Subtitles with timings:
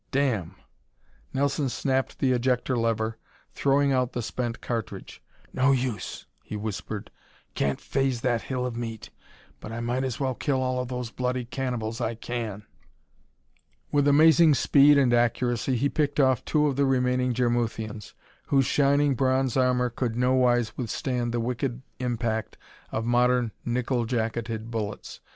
[0.09, 0.55] "Damn!"
[1.31, 3.19] Nelson snapped the ejector lever,
[3.51, 5.21] throwing out the spent cartridge.
[5.53, 7.11] "No use," he whispered,
[7.53, 9.11] "can't faze that hill of meat!
[9.59, 12.65] But I might as well kill all of those bloody cannibals I can."
[13.91, 18.15] With amazing speed and accuracy he picked off two of the remaining Jarmuthians,
[18.47, 22.57] whose shining, bronze armor could nowise withstand the wicked impact
[22.91, 25.19] of modern nickel jacketed bullets.